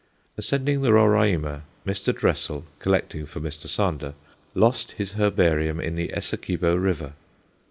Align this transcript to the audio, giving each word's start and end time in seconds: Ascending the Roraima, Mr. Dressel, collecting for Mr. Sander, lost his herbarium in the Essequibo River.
Ascending 0.35 0.81
the 0.81 0.91
Roraima, 0.91 1.61
Mr. 1.85 2.11
Dressel, 2.11 2.65
collecting 2.79 3.27
for 3.27 3.39
Mr. 3.39 3.67
Sander, 3.67 4.15
lost 4.55 4.93
his 4.93 5.11
herbarium 5.13 5.79
in 5.79 5.93
the 5.93 6.11
Essequibo 6.11 6.75
River. 6.75 7.13